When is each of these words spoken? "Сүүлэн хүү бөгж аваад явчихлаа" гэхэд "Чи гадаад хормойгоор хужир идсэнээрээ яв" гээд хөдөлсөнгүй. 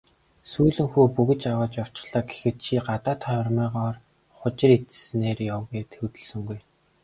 "Сүүлэн 0.51 0.87
хүү 0.91 1.05
бөгж 1.15 1.41
аваад 1.51 1.73
явчихлаа" 1.83 2.23
гэхэд 2.29 2.55
"Чи 2.63 2.75
гадаад 2.87 3.21
хормойгоор 3.29 3.95
хужир 4.39 4.69
идсэнээрээ 4.77 5.47
яв" 5.55 5.63
гээд 5.71 5.91
хөдөлсөнгүй. 5.99 6.59